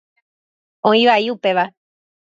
Oĩ 0.93 1.05
vai 1.11 1.21
upéva. 1.37 1.71